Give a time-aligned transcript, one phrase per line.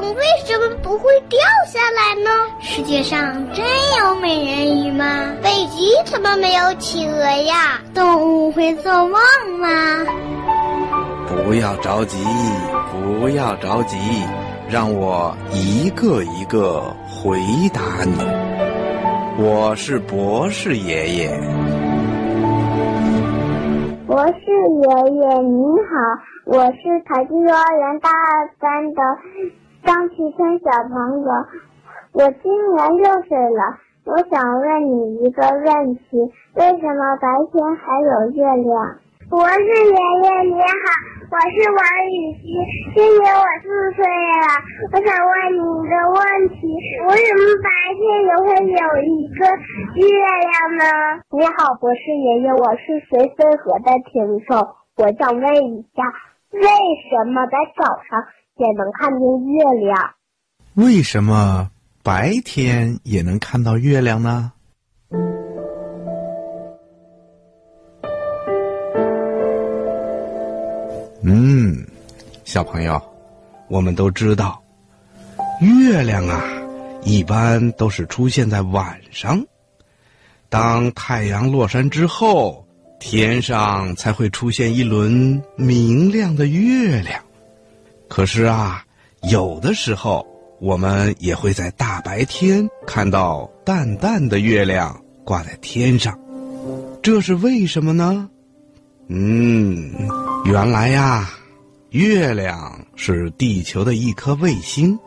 [0.00, 2.30] 风为什么不会掉下来呢？
[2.58, 3.20] 世界上
[3.52, 3.62] 真
[3.98, 5.04] 有美人鱼吗？
[5.42, 7.78] 北极怎么没有企鹅呀？
[7.94, 9.12] 动物会做梦
[9.60, 9.68] 吗？
[11.28, 12.24] 不要着急，
[12.90, 13.98] 不要着急，
[14.70, 17.38] 让我一个一个回
[17.74, 18.16] 答你。
[19.36, 21.28] 我是博士爷爷。
[24.06, 24.32] 博士
[24.80, 24.88] 爷
[25.20, 25.92] 爷您好，
[26.46, 29.02] 我是凯蒂幼儿园大二班的
[29.84, 31.30] 张启春小朋友，
[32.12, 33.78] 我今年六岁了。
[34.04, 36.18] 我想问你一个问题：
[36.54, 38.98] 为什么白天还有月亮？
[39.30, 40.84] 博士爷爷你好，
[41.30, 41.80] 我是王
[42.10, 42.44] 雨欣，
[42.94, 44.44] 今年我四岁了。
[44.92, 46.66] 我想问你一个问题：
[47.08, 49.46] 为什么白天也会有一个
[49.96, 50.84] 月亮呢？
[51.30, 54.58] 你好，博士爷爷，我是随飞河的听众，
[54.98, 56.04] 我想问一下，
[56.52, 56.60] 为
[57.08, 58.26] 什么在早上
[58.60, 59.20] 也能看见
[59.54, 60.14] 月亮？
[60.74, 61.70] 为什么
[62.02, 64.52] 白天也能看到月亮呢？
[71.22, 71.86] 嗯，
[72.44, 73.00] 小朋友，
[73.68, 74.62] 我们都知道，
[75.62, 76.42] 月亮啊，
[77.02, 79.42] 一般都是出现在晚上。
[80.50, 82.62] 当太阳落山之后，
[82.98, 87.22] 天上才会出现一轮明亮的月亮。
[88.10, 88.84] 可是啊，
[89.30, 90.26] 有的时候
[90.60, 96.18] 我们也会在大白天看到淡淡的月亮挂在天上，
[97.00, 98.28] 这是为什么呢？
[99.08, 99.92] 嗯。
[100.44, 101.30] 原来呀，
[101.90, 104.98] 月亮是地球的一颗卫星，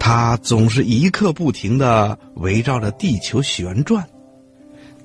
[0.00, 4.04] 它总是一刻不停的围绕着地球旋转。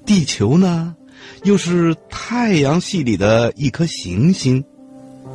[0.05, 0.95] 地球呢，
[1.43, 4.63] 又是太阳系里的一颗行星，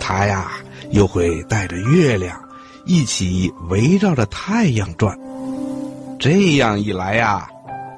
[0.00, 0.50] 它呀
[0.90, 2.38] 又会带着月亮
[2.86, 5.18] 一起围绕着太阳转。
[6.18, 7.48] 这样一来呀，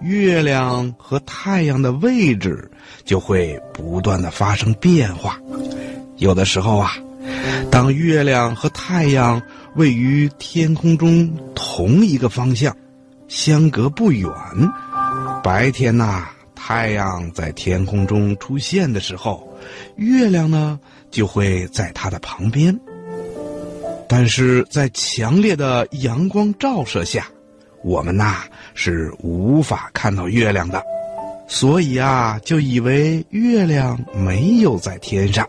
[0.02, 2.70] 月亮和太阳的位置
[3.04, 5.38] 就会不断的发生变化。
[6.16, 6.92] 有的时候啊，
[7.70, 9.40] 当月亮和太阳
[9.74, 12.76] 位于天空中同一个方向，
[13.28, 14.30] 相隔不远，
[15.42, 19.49] 白天呐，太阳在天空中出现的时候，
[19.96, 20.78] 月亮呢
[21.10, 22.78] 就会在它的旁边。
[24.08, 27.28] 但是在强烈的阳光照射下，
[27.84, 28.42] 我们呐
[28.74, 30.82] 是无法看到月亮的，
[31.46, 35.48] 所以啊，就以为月亮没有在天上。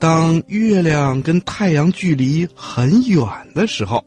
[0.00, 3.24] 当月亮跟太阳距离很远
[3.54, 4.04] 的时候，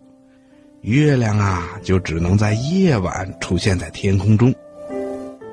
[0.81, 4.53] 月亮啊就只能在夜晚出现在天空中。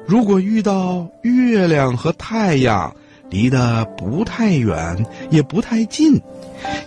[0.06, 2.92] 如果遇到月亮和太阳
[3.30, 6.20] 离得不太远也不太近，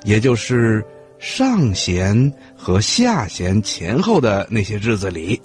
[0.04, 0.86] 也就是
[1.18, 5.42] 上弦和下弦前后的那些日子里，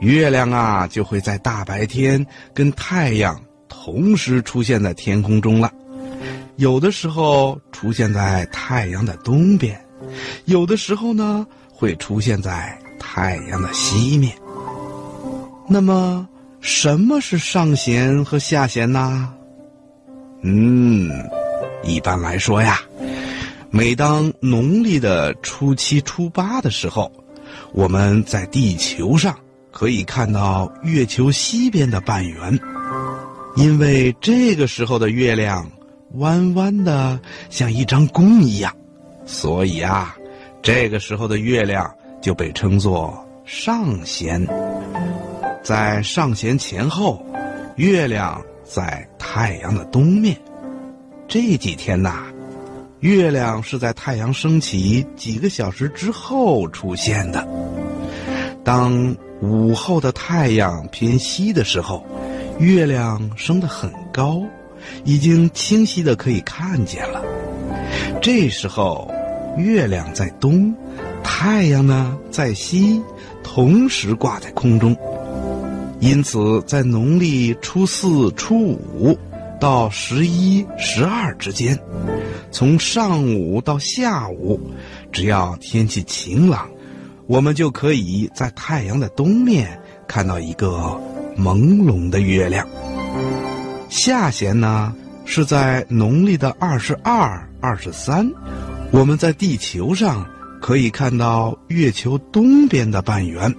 [0.00, 2.24] 月亮啊就会在大白天
[2.54, 5.70] 跟太阳同时出现在天空中了。
[6.56, 9.78] 有的时候出现在太阳的东边，
[10.46, 14.32] 有的时候呢会出现在太阳的西面。
[15.68, 16.26] 那么，
[16.60, 19.32] 什么是上弦和下弦呢？
[20.46, 21.10] 嗯，
[21.82, 22.78] 一般来说呀，
[23.70, 27.10] 每当农历的初七、初八的时候，
[27.72, 29.34] 我们在地球上
[29.72, 32.60] 可以看到月球西边的半圆，
[33.56, 35.66] 因为这个时候的月亮。
[36.18, 37.18] 弯弯的，
[37.50, 38.72] 像一张弓一样，
[39.26, 40.14] 所以啊，
[40.62, 44.46] 这个时候的月亮就被称作上弦。
[45.64, 47.20] 在上弦前后，
[47.74, 50.36] 月亮在太阳的东面。
[51.26, 52.26] 这几天呐，
[53.00, 57.44] 月亮是在太阳升起几个小时之后出现的。
[58.62, 62.06] 当午后的太阳偏西的时候，
[62.60, 64.40] 月亮升得很高。
[65.02, 67.20] 已经清晰的可以看见了。
[68.22, 69.10] 这时候，
[69.56, 70.72] 月亮在东，
[71.24, 73.02] 太阳呢在西，
[73.42, 74.96] 同时挂在空中。
[76.04, 79.18] 因此，在农历初四、初五
[79.58, 81.78] 到十一、十二之间，
[82.50, 84.60] 从上午到下午，
[85.10, 86.68] 只要天气晴朗，
[87.26, 90.68] 我们就可以在太阳的东面看到一个
[91.38, 92.68] 朦胧的月亮。
[93.88, 98.30] 下弦呢，是在农历的二十二、二十三，
[98.90, 100.26] 我们在地球上
[100.60, 103.50] 可以看到月球东边的半圆。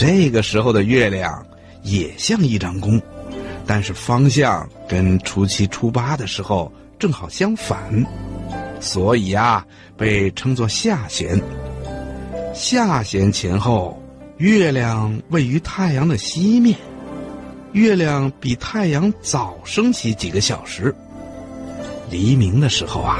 [0.00, 1.46] 这个时候的月亮
[1.82, 2.98] 也像一张弓，
[3.66, 7.78] 但是方向跟初七、初八的时候正好相反，
[8.80, 9.62] 所以啊，
[9.98, 11.38] 被称作下弦。
[12.54, 14.02] 下弦前后，
[14.38, 16.74] 月亮位于太阳的西面。
[17.72, 20.94] 月亮比太阳早升起几个小时。
[22.10, 23.18] 黎明的时候啊，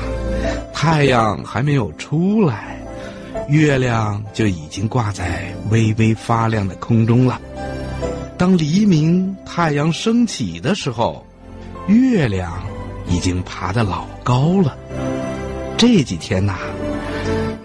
[0.72, 2.79] 太阳还没有出来，
[3.48, 7.40] 月亮就已经挂在微微发亮的空中了。
[8.38, 11.26] 当黎明太阳升起的时候，
[11.86, 12.62] 月亮
[13.06, 14.76] 已经爬得老高了。
[15.76, 16.58] 这几天呐，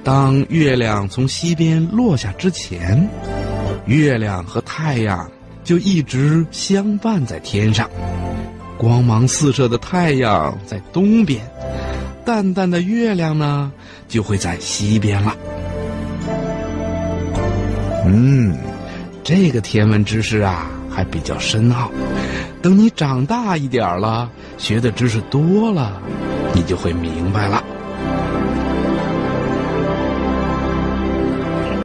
[0.03, 3.07] 当月亮从西边落下之前，
[3.85, 5.29] 月亮和太阳。
[5.63, 7.89] 就一直相伴在天上，
[8.77, 11.43] 光芒四射的太阳在东边，
[12.23, 13.73] 淡淡的月亮呢
[14.07, 15.35] 就会在西边了。
[18.07, 18.55] 嗯，
[19.23, 21.89] 这个天文知识啊还比较深奥，
[22.61, 26.01] 等你长大一点了，学的知识多了，
[26.53, 27.63] 你就会明白了。